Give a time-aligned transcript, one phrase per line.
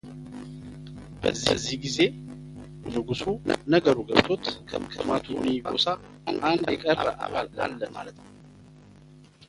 [1.23, 1.97] በዚህ ጊዜ
[2.93, 3.23] ንጉሱ
[3.73, 4.43] ነገሩ ገብቶት
[4.95, 5.85] ከማቶኒ ጎሳ
[6.51, 8.27] አንድ የቀረ አባል አለ ማለት ነው፡፡